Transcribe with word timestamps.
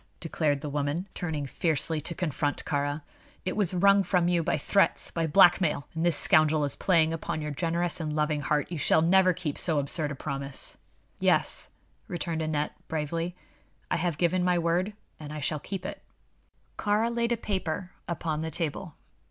declared 0.19 0.61
the 0.61 0.69
woman, 0.69 1.07
turning 1.13 1.45
fiercely 1.45 2.01
to 2.01 2.15
confront 2.15 2.65
Kāra. 2.65 3.03
"It 3.45 3.55
was 3.55 3.71
wrung 3.71 4.01
from 4.01 4.27
you 4.27 4.41
by 4.41 4.57
threats 4.57 5.11
by 5.11 5.27
blackmail 5.27 5.87
and 5.93 6.03
this 6.03 6.17
scoundrel 6.17 6.63
is 6.63 6.75
playing 6.75 7.13
upon 7.13 7.39
your 7.39 7.51
generous 7.51 7.99
and 7.99 8.11
loving 8.15 8.41
heart. 8.41 8.71
You 8.71 8.79
shall 8.79 9.03
never 9.03 9.31
keep 9.31 9.59
so 9.59 9.77
absurd 9.77 10.09
a 10.09 10.15
promise." 10.15 10.75
"Yes," 11.19 11.69
returned 12.07 12.41
Aneth, 12.41 12.71
bravely; 12.87 13.35
"I 13.91 13.97
have 13.97 14.17
given 14.17 14.43
my 14.43 14.57
word, 14.57 14.93
and 15.19 15.31
I 15.31 15.39
shall 15.39 15.59
keep 15.59 15.85
it." 15.85 16.01
Kāra 16.79 17.15
laid 17.15 17.31
a 17.31 17.37
paper 17.37 17.91
upon 18.07 18.39
the 18.39 18.49
table. 18.49 18.95